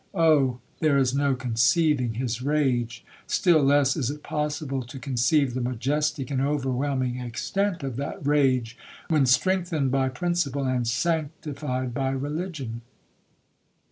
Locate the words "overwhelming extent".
6.41-7.83